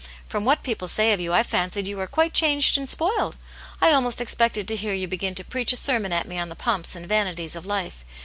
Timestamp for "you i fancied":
1.19-1.87